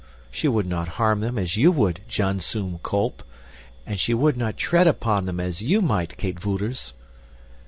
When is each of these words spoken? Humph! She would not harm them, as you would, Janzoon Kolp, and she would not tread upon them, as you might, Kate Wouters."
Humph! 0.01 0.27
She 0.35 0.47
would 0.47 0.65
not 0.65 0.87
harm 0.97 1.19
them, 1.19 1.37
as 1.37 1.57
you 1.57 1.71
would, 1.71 2.01
Janzoon 2.09 2.79
Kolp, 2.79 3.21
and 3.85 3.99
she 3.99 4.15
would 4.15 4.35
not 4.35 4.57
tread 4.57 4.87
upon 4.87 5.27
them, 5.27 5.39
as 5.39 5.61
you 5.61 5.79
might, 5.79 6.17
Kate 6.17 6.39
Wouters." 6.43 6.93